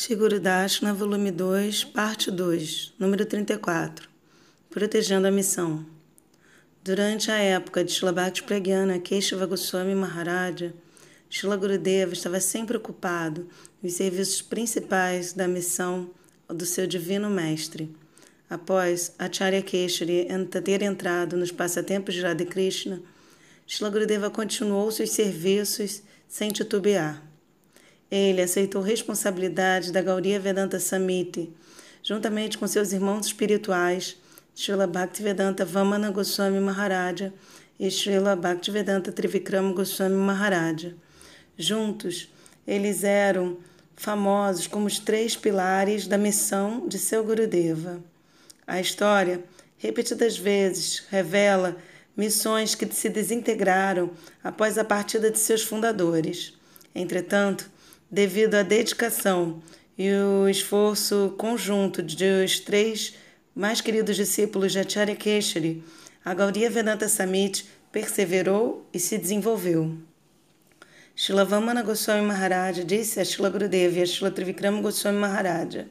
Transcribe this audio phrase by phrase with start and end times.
[0.00, 4.08] Shigurudashna, volume 2, parte 2, número 34.
[4.70, 5.84] Protegendo a missão.
[6.84, 10.72] Durante a época de Shilabhakti Pragyana Keshava Goswami Maharaja,
[11.28, 13.48] Shila Gurudeva estava sempre ocupado
[13.82, 16.12] nos serviços principais da missão
[16.46, 17.92] do seu divino mestre.
[18.48, 20.28] Após Acharya Keshari
[20.62, 23.02] ter entrado nos passatempos de Radha Krishna,
[23.66, 27.27] Shila Gurudeva continuou seus serviços sem titubear.
[28.10, 31.52] Ele aceitou responsabilidade da Gauriya Vedanta Samiti,
[32.02, 34.16] juntamente com seus irmãos espirituais,
[34.54, 37.32] Srila Bhaktivedanta Vamana Goswami Maharaja
[37.78, 40.94] e Srila Bhaktivedanta Trivikrama Goswami Maharaja.
[41.56, 42.28] Juntos,
[42.66, 43.58] eles eram
[43.94, 48.02] famosos como os três pilares da missão de seu Gurudeva.
[48.66, 49.44] A história,
[49.76, 51.76] repetidas vezes, revela
[52.16, 54.10] missões que se desintegraram
[54.42, 56.52] após a partida de seus fundadores.
[56.94, 57.70] Entretanto,
[58.10, 59.62] devido à dedicação
[59.96, 63.14] e o esforço conjunto dos três
[63.54, 65.82] mais queridos discípulos de Acharya Keshari,
[66.24, 69.96] a Gauriya Vedanta Samit perseverou e se desenvolveu.
[71.16, 75.88] Shilavamana Goswami Maharaja disse a Shila Gurudeva e a Shila Trivikrama Goswami Maharaja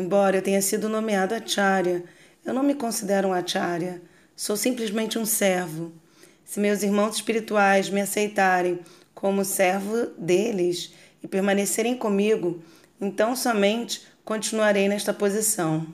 [0.00, 2.02] Embora eu tenha sido nomeado Acharya,
[2.44, 4.00] eu não me considero um Acharya,
[4.34, 5.92] sou simplesmente um servo.
[6.42, 8.80] Se meus irmãos espirituais me aceitarem
[9.14, 12.62] como servo deles, e permanecerem comigo,
[13.00, 15.86] então somente continuarei nesta posição.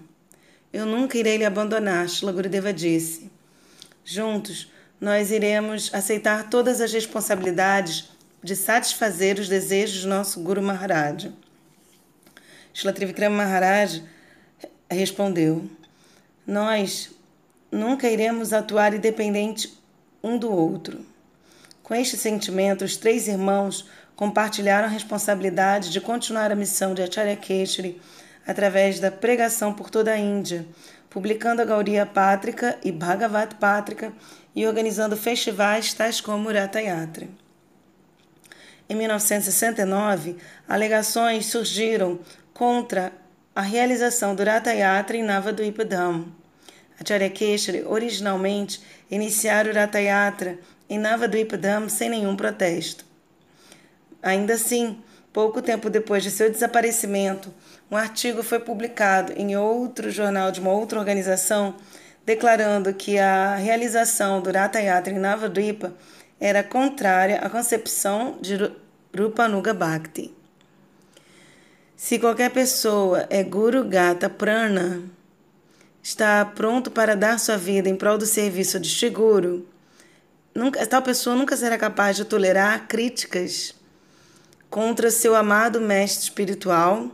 [0.72, 3.30] Eu nunca irei lhe abandonar, Shila Gurudeva disse.
[4.04, 8.10] Juntos, nós iremos aceitar todas as responsabilidades
[8.42, 11.32] de satisfazer os desejos do nosso Guru Maharaj.
[12.72, 12.94] Shila
[13.30, 14.02] Maharaj
[14.90, 15.68] respondeu:
[16.46, 17.10] Nós
[17.70, 19.76] nunca iremos atuar independente
[20.22, 21.04] um do outro.
[21.82, 27.36] Com este sentimento, os três irmãos compartilharam a responsabilidade de continuar a missão de Acharya
[27.36, 28.00] Keshri
[28.46, 30.66] através da pregação por toda a Índia,
[31.10, 34.12] publicando a Gauriya Pátrica e Bhagavat Pátrica
[34.54, 37.28] e organizando festivais tais como Ratha Yatra.
[38.88, 40.36] Em 1969,
[40.68, 42.20] alegações surgiram
[42.54, 43.12] contra
[43.54, 46.26] a realização do Ratha Yatra em Navadvipa Dham.
[46.98, 48.80] Acharya Keshri originalmente
[49.10, 50.58] iniciara o Ratha Yatra
[50.88, 53.05] em Navadvipa Dham sem nenhum protesto.
[54.26, 54.98] Ainda assim,
[55.32, 57.54] pouco tempo depois de seu desaparecimento,
[57.88, 61.76] um artigo foi publicado em outro jornal de uma outra organização
[62.24, 65.94] declarando que a realização do Ratha Yatra em Navadvipa
[66.40, 68.58] era contrária à concepção de
[69.16, 70.34] Rupanuga Bhakti.
[71.94, 75.04] Se qualquer pessoa é Guru Gata Prana,
[76.02, 79.68] está pronto para dar sua vida em prol do serviço de Shiguru,
[80.52, 83.72] nunca, tal pessoa nunca será capaz de tolerar críticas
[84.76, 87.10] contra seu amado mestre espiritual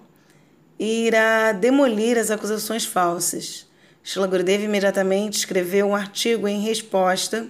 [0.76, 3.68] e irá demolir as acusações falsas.
[4.02, 7.46] Shila Gurudev imediatamente escreveu um artigo em resposta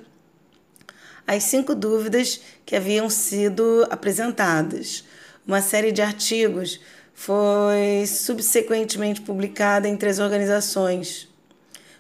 [1.27, 5.03] às cinco dúvidas que haviam sido apresentadas.
[5.47, 6.79] Uma série de artigos
[7.15, 11.27] foi subsequentemente publicada entre as organizações.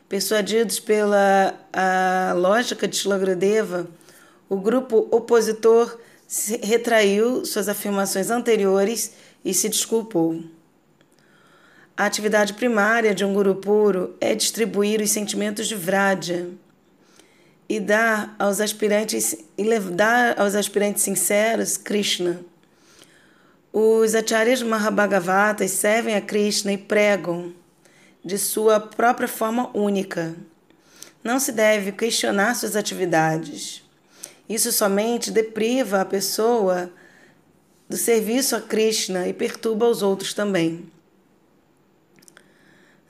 [0.06, 1.54] Persuadidos pela
[2.36, 3.86] lógica de Shila Gurudeva,
[4.50, 5.98] o grupo opositor
[6.62, 9.12] retraiu suas afirmações anteriores
[9.44, 10.42] e se desculpou.
[11.96, 16.48] A atividade primária de um guru puro é distribuir os sentimentos de Vraja
[17.68, 22.40] e dar aos aspirantes e dar aos aspirantes sinceros Krishna.
[23.72, 27.52] Os acharyas Mahabhagavatas servem a Krishna e pregam
[28.24, 30.34] de sua própria forma única.
[31.22, 33.82] Não se deve questionar suas atividades.
[34.48, 36.90] Isso somente depriva a pessoa
[37.88, 40.90] do serviço a Krishna e perturba os outros também.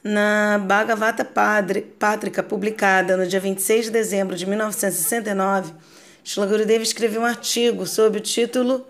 [0.03, 5.72] Na Bhagavata Pátrica, publicada no dia 26 de dezembro de 1969,
[6.25, 8.84] Shila Gurudeva escreveu um artigo sob o título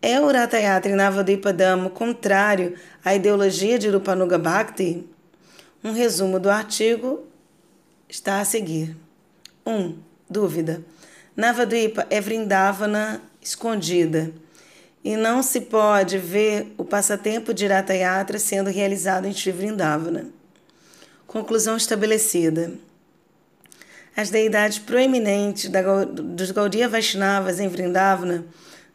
[0.00, 5.06] É o Ratayatra Navadvipadama contrário à ideologia de Rupanuga Bhakti?
[5.84, 7.26] Um resumo do artigo
[8.08, 8.96] está a seguir.
[9.66, 9.70] 1.
[9.70, 9.98] Um,
[10.30, 10.82] dúvida.
[11.36, 14.30] Navadvipa é Vrindavana escondida
[15.04, 20.26] e não se pode ver o passatempo de Ratayatra sendo realizado em Sri Vrindavana.
[21.26, 22.72] Conclusão estabelecida.
[24.14, 28.44] As deidades proeminentes da, dos Gaudiya Vaishnavas em Vrindavana,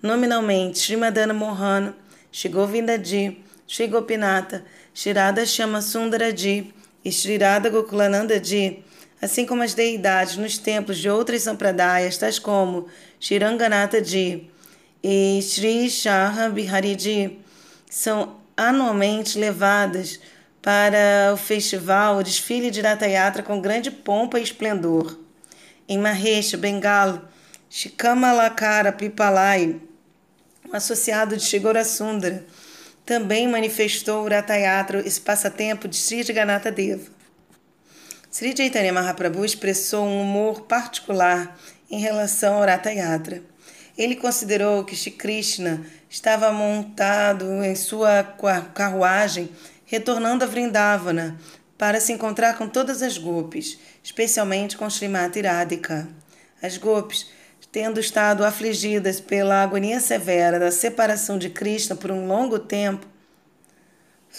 [0.02, 1.94] nominalmente Srimadana Mohan,
[2.32, 4.64] Shri Govindaji, Shri Gopinata,
[4.94, 6.72] Shri Radha Shama Sundaraji
[7.04, 8.84] e Shri Radha Gokulanandaji,
[9.22, 12.88] assim como as deidades nos templos de outras sampradayas, tais como
[13.20, 14.50] Shiranganatha Ji
[15.04, 17.40] e Sri Shaha Bihariji,
[17.90, 20.20] são anualmente levadas
[20.62, 25.18] para o festival, o desfile de Ratha Yatra com grande pompa e esplendor.
[25.88, 27.30] Em Mahesh, Bengala,
[27.70, 29.80] Shikamalakara Pipalai,
[30.68, 32.46] um associado de Shigora Sundara,
[33.06, 37.17] também manifestou o Ratha Yatra, esse passatempo de Sri Jagannatha Deva.
[38.30, 41.58] Sri Chaitanya Mahaprabhu expressou um humor particular
[41.90, 43.42] em relação ao Ratha Yatra.
[43.98, 48.24] Ele considerou que Shri Krishna estava montado em sua
[48.76, 49.50] carruagem,
[49.86, 51.40] retornando a Vrindavana
[51.78, 56.08] para se encontrar com todas as gopis, especialmente com Srimati Radhika.
[56.62, 57.28] As gopis,
[57.72, 63.08] tendo estado afligidas pela agonia severa da separação de Krishna por um longo tempo,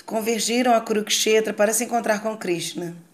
[0.05, 3.07] convergiram a Kurukshetra para se encontrar com Krishna.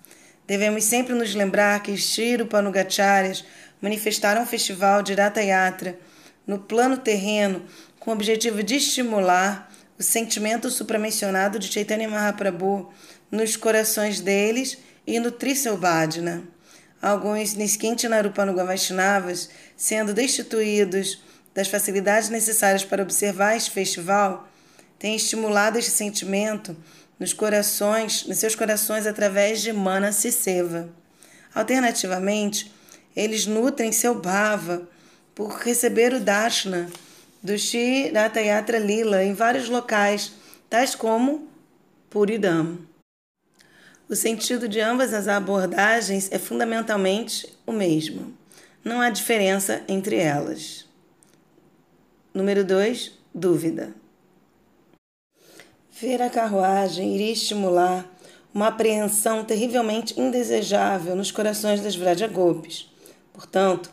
[0.46, 3.44] Devemos sempre nos lembrar que Shiro Panugacharyas
[3.80, 5.98] manifestaram o festival de Ratha Yatra
[6.46, 7.64] no plano terreno
[7.98, 12.92] com o objetivo de estimular o sentimento supramencionado de Chaitanya Mahaprabhu
[13.30, 14.76] nos corações deles
[15.06, 15.80] e nutrir seu.
[17.00, 21.22] Alguns Niskinti Narupanuga Vaishnavas, sendo destituídos
[21.54, 24.48] das facilidades necessárias para observar este festival,
[24.98, 26.76] têm estimulado este sentimento
[27.24, 30.90] nos corações, nos seus corações através de Mana Siseva.
[31.54, 32.70] Alternativamente,
[33.16, 34.86] eles nutrem seu bhava
[35.34, 36.90] por receber o darshana
[37.42, 40.32] do Shri Ratayatra Lila em vários locais,
[40.68, 41.48] tais como
[42.10, 42.76] Puridam.
[44.06, 48.34] O sentido de ambas as abordagens é fundamentalmente o mesmo.
[48.84, 50.86] Não há diferença entre elas.
[52.34, 53.12] Número 2.
[53.34, 54.03] Dúvida.
[55.96, 58.04] Ver a carruagem iria estimular
[58.52, 62.90] uma apreensão terrivelmente indesejável nos corações das Vrajagopis.
[63.32, 63.92] Portanto,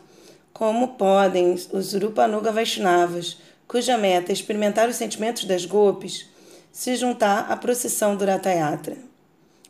[0.52, 3.38] como podem os Urupanuga Vaishnavas,
[3.68, 6.28] cuja meta é experimentar os sentimentos das Gopis,
[6.72, 8.96] se juntar à procissão do Ratayatra?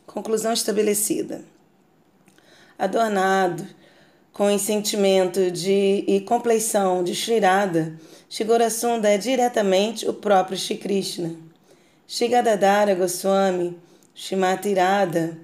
[0.07, 1.45] Conclusão estabelecida.
[2.79, 3.63] Adornado
[4.31, 7.93] com o sentimento de e compleição de Shrirada,
[8.27, 11.52] Shigorasunda é diretamente o próprio Shri Krishna.
[12.07, 13.75] Shigadadara Goswami,
[14.15, 15.35] Shimati Radha,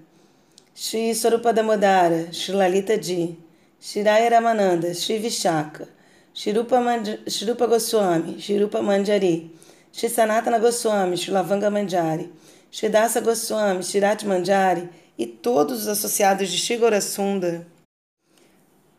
[0.76, 3.38] Shri Swarupadamodara, Shri Lalita Ji,
[3.82, 5.88] Shiraya Ramananda, Shri Vishaka,
[6.36, 9.50] Shirupa, Mand Shirupa Goswami, Shirupa Manjari,
[9.94, 12.30] Shri Sanatana Goswami, Shri Lavanga Manjari,
[12.70, 17.66] Shri Dasa Goswami, Shirat Manjari e todos os associados de Shigorasunda,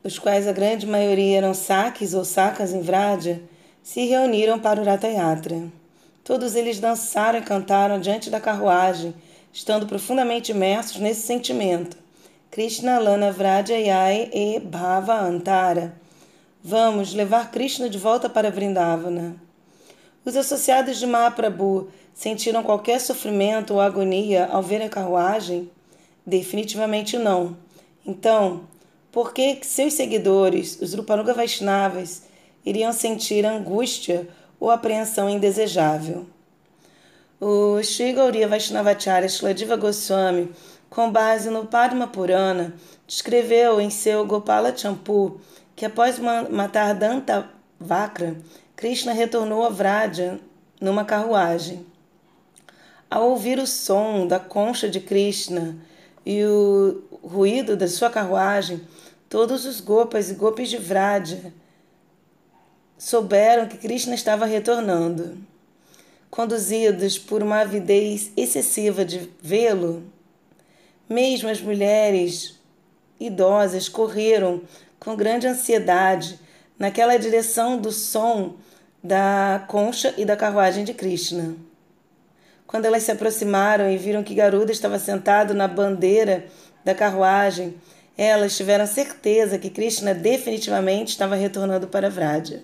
[0.02, 3.42] os quais a grande maioria eram saques ou sacas em Vrádia,
[3.82, 5.79] se reuniram para o Ratayatra.
[6.30, 9.12] Todos eles dançaram e cantaram diante da carruagem,
[9.52, 11.96] estando profundamente imersos nesse sentimento.
[12.52, 15.92] Krishna Lana Vrajayai e Bhava Antara.
[16.62, 19.34] Vamos levar Krishna de volta para Vrindavana.
[20.24, 25.68] Os associados de Mahaprabhu sentiram qualquer sofrimento ou agonia ao ver a carruagem?
[26.24, 27.56] Definitivamente não.
[28.06, 28.68] Então,
[29.10, 32.22] por que seus seguidores, os Rupanuga Vaishnavas,
[32.64, 34.28] iriam sentir angústia
[34.60, 36.26] ou apreensão indesejável.
[37.40, 40.52] O Sri Gauriya Vaishnavacharya Shladiva Goswami,
[40.90, 42.74] com base no Padma Purana,
[43.06, 45.40] descreveu em seu Gopala Champu
[45.74, 47.48] que após matar Danta
[47.78, 48.36] Vakra,
[48.76, 50.38] Krishna retornou a Vraja
[50.78, 51.86] numa carruagem.
[53.10, 55.78] Ao ouvir o som da concha de Krishna
[56.26, 58.82] e o ruído da sua carruagem,
[59.30, 61.50] todos os gopas e gopis de Vraja
[63.00, 65.38] souberam que Krishna estava retornando.
[66.30, 70.04] Conduzidos por uma avidez excessiva de vê-lo,
[71.08, 72.60] mesmo as mulheres
[73.18, 74.60] idosas correram
[74.98, 76.38] com grande ansiedade
[76.78, 78.56] naquela direção do som
[79.02, 81.56] da concha e da carruagem de Krishna.
[82.66, 86.44] Quando elas se aproximaram e viram que Garuda estava sentado na bandeira
[86.84, 87.74] da carruagem,
[88.16, 92.62] elas tiveram certeza que Krishna definitivamente estava retornando para Vraja.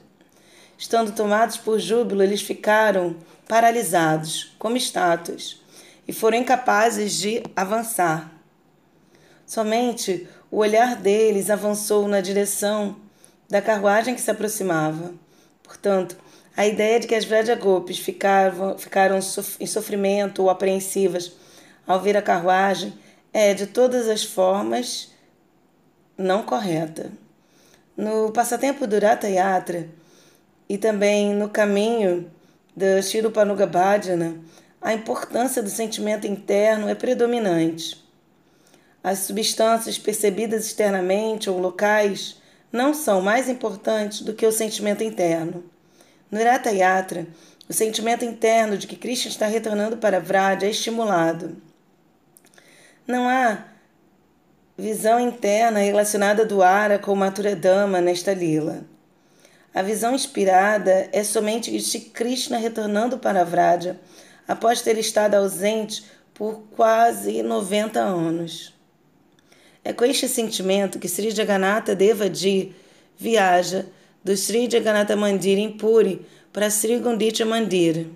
[0.79, 3.17] Estando tomados por júbilo, eles ficaram
[3.49, 5.61] paralisados, como estátuas,
[6.07, 8.31] e foram incapazes de avançar.
[9.47, 12.97] Somente o olhar deles avançou na direção
[13.49, 15.15] da carruagem que se aproximava.
[15.63, 16.17] Portanto,
[16.57, 19.19] a ideia de que as Vrajagopis ficaram, ficaram
[19.61, 21.33] em sofrimento ou apreensivas
[21.87, 22.93] ao ver a carruagem
[23.33, 25.13] é, de todas as formas,
[26.17, 27.13] não correta.
[27.97, 29.89] No passatempo do Ratha Yatra,
[30.69, 32.31] e também no caminho
[32.75, 34.37] da Shirupanuga Bhajana,
[34.81, 38.05] a importância do sentimento interno é predominante.
[39.03, 42.41] As substâncias percebidas externamente ou locais
[42.73, 45.65] não são mais importantes do que o sentimento interno.
[46.31, 47.27] No Ratha Yatra,
[47.69, 51.57] o sentimento interno de que Krishna está retornando para Vraj é estimulado.
[53.07, 53.65] Não há
[54.77, 58.85] visão interna relacionada do Ara com Mathura Dama nesta lila.
[59.77, 64.01] A visão inspirada é somente de Krishna retornando para Vraja
[64.49, 66.03] após ter estado ausente
[66.33, 68.73] por quase 90 anos.
[69.85, 72.75] É com este sentimento que Sri Jagannatha Devaji
[73.19, 73.85] viaja
[74.25, 78.07] do Sri Jagannatha Mandir em Puri para Sri Gundicha Mandir.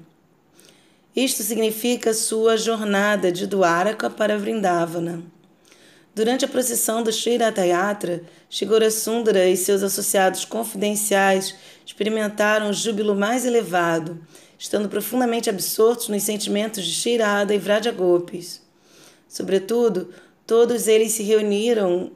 [1.14, 5.22] Isto significa sua jornada de Dwaraka para Vrindavana.
[6.14, 11.54] Durante a procissão do Sri Ratayatra, Shigora Sundara e seus associados confidenciais
[11.86, 14.20] experimentaram o júbilo mais elevado,
[14.58, 18.60] estando profundamente absortos nos sentimentos de Shirada e Vrajagopis.
[19.28, 20.12] Sobretudo,
[20.44, 22.10] todos eles se reuniram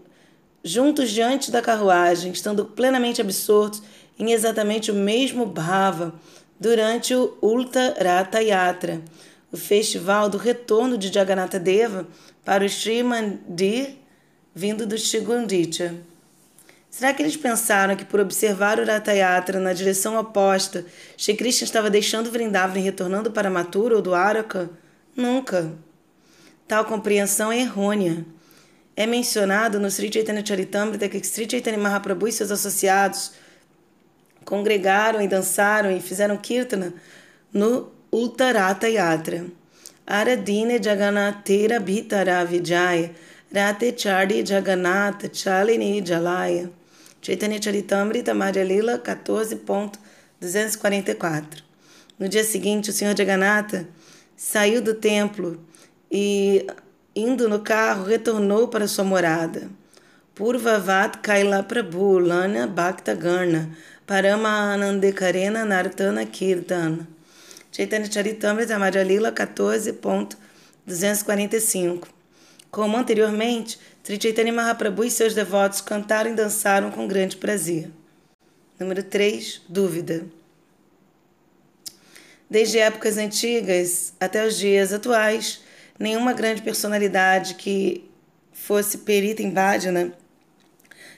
[0.65, 3.81] juntos diante da carruagem, estando plenamente absortos
[4.19, 6.15] em exatamente o mesmo bhava
[6.59, 9.03] durante o Ulta Rata Yatra,
[9.55, 12.09] o festival do retorno de Jagannatha Deva
[12.45, 13.99] para o Sri Mandir
[14.53, 15.95] vindo do Shigundicha.
[16.91, 20.85] Será que eles pensaram que por observar o Rata Yatra na direção oposta,
[21.17, 24.69] Shri Krishna estava deixando Vrindavan e retornando para Mathura ou do Araka?
[25.15, 25.73] Nunca.
[26.67, 28.27] Tal compreensão é errônea.
[28.97, 33.31] É mencionado no Sri Chaitanya Charitamrita que Sri Chaitanya Mahaprabhu e seus associados
[34.45, 36.93] congregaram e dançaram e fizeram kirtana
[37.53, 39.51] no Uttarata Yatra.
[40.07, 43.11] Aradine Jagannatera Bhitara Vijaya
[43.53, 46.71] Rate Chardi Jagannatha Chalini Jalaya.
[47.21, 51.63] Chaitanya Charitamrita Madhya Lila 14.244.
[52.17, 53.89] No dia seguinte, o Senhor Jagannatha
[54.37, 55.61] saiu do templo
[56.09, 56.65] e,
[57.17, 59.69] indo no carro, retornou para sua morada.
[60.37, 63.71] Purvavat Kaila Prabhu Lana Bhakta Garna
[64.07, 67.14] Parama Anandekarena Nartana Kirtana.
[67.75, 72.07] Chaitanya Charitamrita Madhya Lila 14.245.
[72.71, 77.91] Como anteriormente, Sri Chaitanya Mahaprabhu e seus devotos cantaram e dançaram com grande prazer.
[78.79, 79.63] Número 3.
[79.69, 80.25] Dúvida.
[82.49, 85.61] Desde épocas antigas até os dias atuais,
[85.99, 88.09] nenhuma grande personalidade que
[88.53, 90.13] fosse perita em Bhajana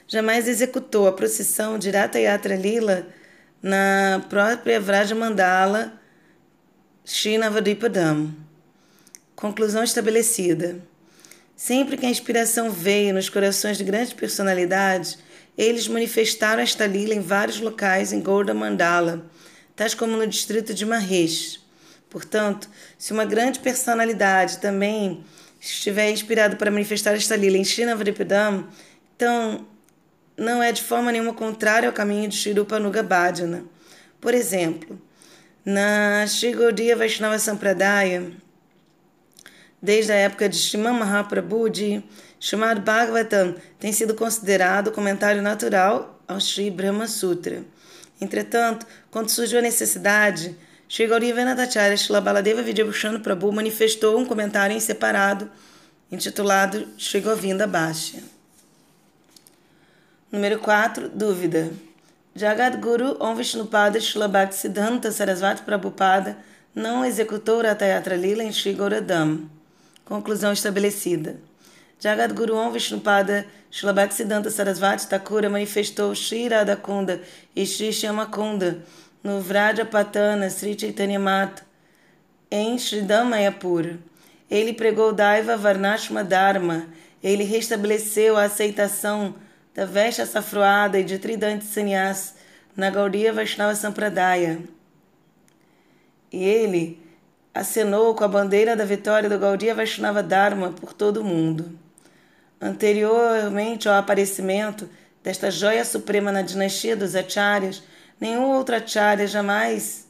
[0.08, 3.06] jamais executou a procissão de Rata Yatra Lila
[3.62, 6.00] na própria Vraja Mandala
[7.08, 8.34] Srinavadipadam.
[9.36, 10.80] Conclusão estabelecida.
[11.54, 15.16] Sempre que a inspiração veio nos corações de grandes personalidades,
[15.56, 19.24] eles manifestaram esta lila em vários locais em Golda Mandala,
[19.76, 21.64] tais como no distrito de Mahesh.
[22.10, 25.24] Portanto, se uma grande personalidade também
[25.60, 28.66] estiver inspirada para manifestar esta lila em Srinavadipidam,
[29.14, 29.64] então
[30.36, 33.62] não é de forma nenhuma contrária ao caminho de Shirupanuga Bhajana.
[34.20, 35.00] Por exemplo,
[35.66, 38.30] na Shri Gaudiya Vaishnava Sampradaya,
[39.82, 42.04] desde a época de Shriman Mahaprabhu, de
[42.38, 47.64] Srimad Bhagavatam tem sido considerado comentário natural ao Sri Brahma Sutra.
[48.20, 50.56] Entretanto, quando surgiu a necessidade,
[50.88, 52.22] Sri Gauri Venatacharya Srila
[52.62, 55.50] Vidyabhushana Prabhu manifestou um comentário em separado
[56.12, 58.22] intitulado Sri Govinda Bhashya.
[60.30, 61.08] Número 4.
[61.08, 61.72] Dúvida.
[62.36, 66.36] Jagat Guru Om Vishnupada Srila Bhaktisiddhanta Sarasvati Prabhupada
[66.74, 69.48] não executou Ratayatra Lila em Sri Gauradam.
[70.04, 71.36] Conclusão estabelecida.
[71.98, 77.22] Jagadguru Om Vishnupada Shilabhaktisiddhanta Sarasvati Thakura manifestou Shri Radhakunda
[77.56, 78.82] e Shri Shyamakunda
[79.24, 81.62] no Vrajapatana Sri Chaitanya Mata
[82.50, 83.98] em Sridamayapura.
[84.50, 86.86] Ele pregou Daiva Varnashma Dharma.
[87.24, 89.34] Ele restabeleceu a aceitação
[89.76, 92.34] da veste açafroada e de tridante sannyas
[92.74, 94.58] na Gaudiya Vaishnava Sampradaya.
[96.32, 96.98] E ele
[97.52, 101.78] acenou com a bandeira da vitória do Gaudiya Vaishnava Dharma por todo o mundo.
[102.58, 104.88] Anteriormente ao aparecimento
[105.22, 107.82] desta joia suprema na dinastia dos Acharyas,
[108.18, 110.06] nenhum outro Acharya jamais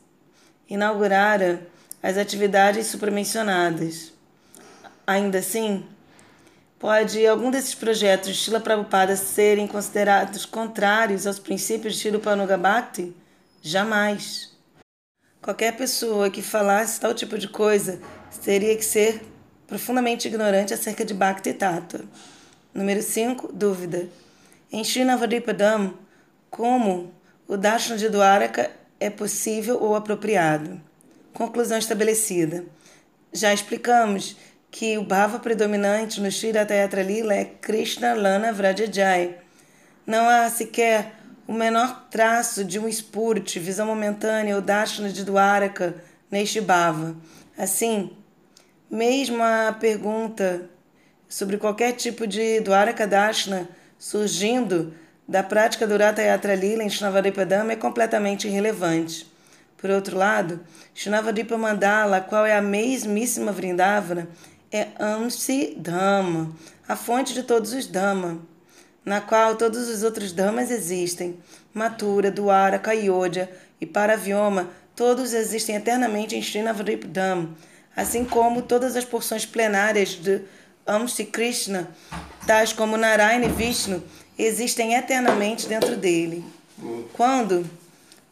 [0.69, 1.67] inaugurara
[2.01, 4.13] as atividades supramencionadas.
[5.05, 5.85] Ainda assim,
[6.79, 13.15] pode algum desses projetos de Shila Prabhupada serem considerados contrários aos princípios de Shila Bhakti?
[13.63, 14.55] Jamais.
[15.41, 18.01] Qualquer pessoa que falasse tal tipo de coisa
[18.45, 19.23] teria que ser
[19.67, 22.05] profundamente ignorante acerca de Bhakti Tattva.
[22.73, 23.53] Número 5.
[23.53, 24.09] Dúvida.
[24.71, 25.95] Em Srinavadipadam,
[26.51, 27.13] como
[27.49, 30.81] o Darshana de Dwaraka é possível ou apropriado?
[31.33, 32.65] Conclusão estabelecida.
[33.33, 34.37] Já explicamos
[34.71, 39.37] que o bhava predominante no Shri Ratayatra Lila é Krishna Lana Vrajajai.
[40.07, 41.13] Não há sequer
[41.47, 45.95] o menor traço de um spurt, visão momentânea ou dashna de Dwaraka
[46.31, 47.17] neste bhava.
[47.57, 48.11] Assim,
[48.91, 50.69] mesmo a pergunta
[51.29, 53.69] sobre qualquer tipo de Dwaraka Dashna
[53.99, 54.95] surgindo
[55.27, 59.27] da prática do Rata Yatra Lila em Shnavadipadama é completamente irrelevante.
[59.77, 60.61] Por outro lado,
[60.95, 64.29] Shnavadipa Mandala, qual é a mesmíssima Vrindavana,
[64.73, 66.51] é Amsi Dhamma,
[66.89, 68.39] a fonte de todos os Dhamma,
[69.05, 71.39] na qual todos os outros Dhammas existem.
[71.73, 77.55] Matura, Duara, Kayodya e Paravyoma, todos existem eternamente em Srinavadipdam,
[77.95, 80.41] assim como todas as porções plenárias de
[80.87, 81.89] Amsi Krishna,
[82.47, 84.03] tais como Narayana e Vishnu,
[84.39, 86.45] existem eternamente dentro dele.
[87.13, 87.69] Quando,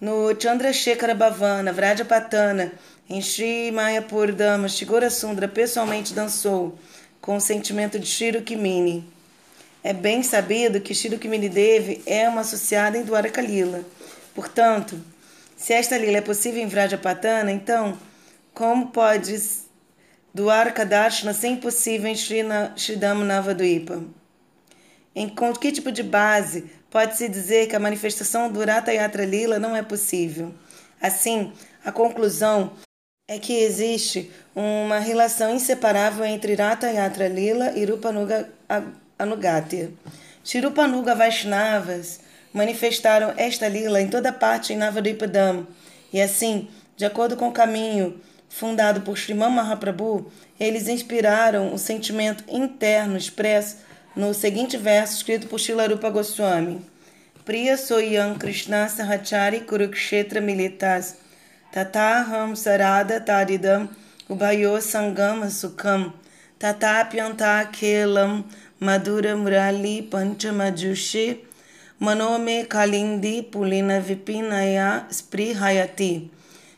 [0.00, 2.72] no Chandrasekhara Bhavana, Vrajapatana,
[3.08, 6.78] em Sri Mayapur Dhamma, Shigora Sundra pessoalmente dançou
[7.20, 9.06] com o sentimento de Shirukimini.
[9.82, 13.84] É bem sabido que Shirukimini Devi é uma associada em Dwaraka Lila.
[14.34, 15.00] Portanto,
[15.56, 17.96] se esta lila é possível em Vrajapatana, então
[18.52, 19.36] como pode
[20.32, 24.02] Dwarka Darshana ser impossível em Sridham Navadvipa?
[25.14, 29.58] Em com que tipo de base pode-se dizer que a manifestação do Rata Yatra Lila
[29.58, 30.52] não é possível?
[31.00, 31.52] Assim,
[31.84, 32.72] a conclusão
[33.26, 38.50] é que existe uma relação inseparável entre Rata Yatra Lila e Rupanuga
[39.18, 39.90] Anugatya.
[40.44, 42.20] Shirupanuga Vaishnavas
[42.52, 45.66] manifestaram esta lila em toda parte em Navadvipadam,
[46.12, 52.44] e assim, de acordo com o caminho fundado por Sriman Mahaprabhu, eles inspiraram o sentimento
[52.46, 53.78] interno expresso
[54.14, 56.84] no seguinte verso escrito por Shilarupa Goswami.
[57.42, 61.23] Priya soyam Krishna Sahachari Kurukshetra Militas
[61.74, 63.88] Tataham Sarada Taridam
[64.30, 66.12] Ubayo Sangama Sukham
[66.60, 68.44] Tatapyanta Kelam
[68.80, 71.38] Madura Murali Panchamajushi
[72.00, 76.28] Manome Kalindi Pulina Vipinaya Sprihayati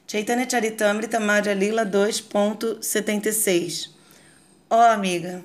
[0.06, 3.88] Chaitanya Charitamrita Madhya Lila 2.76
[4.70, 5.44] Ó oh, amiga,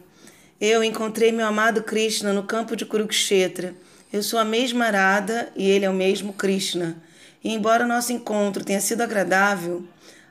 [0.61, 3.73] eu encontrei meu amado Krishna no campo de Kurukshetra.
[4.13, 6.95] Eu sou a mesma Arada e ele é o mesmo Krishna.
[7.43, 9.83] E embora nosso encontro tenha sido agradável,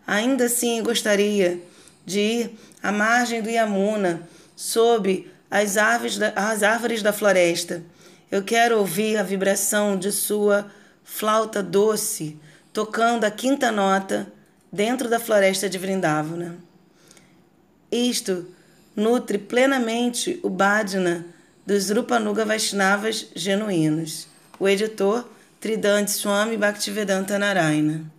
[0.07, 1.61] ainda assim gostaria
[2.07, 7.83] de ir à margem do Yamuna, sob as árvores da, as árvores da floresta.
[8.31, 10.71] Eu quero ouvir a vibração de sua
[11.03, 12.39] flauta doce
[12.73, 14.33] tocando a quinta nota
[14.73, 16.57] dentro da floresta de Vrindavana.
[17.91, 18.47] Isto
[18.95, 21.27] nutre plenamente o bhajana
[21.67, 24.29] dos Rupanuga Vaishnavas genuínos.
[24.59, 25.29] O editor
[25.61, 28.11] Tridante Swami Bhaktivedanta Narayana.